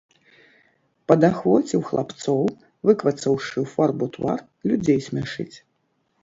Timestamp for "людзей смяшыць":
4.73-5.55